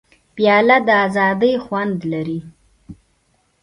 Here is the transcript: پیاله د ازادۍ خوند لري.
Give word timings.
پیاله 0.35 0.77
د 0.87 0.89
ازادۍ 1.05 1.53
خوند 1.63 1.97
لري. 2.11 2.39